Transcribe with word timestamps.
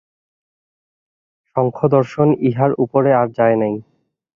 সাংখ্যদর্শন 1.55 2.29
ইহার 2.47 2.71
উপরে 2.83 3.09
আর 3.13 3.27
যায় 3.37 3.57
নাই। 3.61 3.75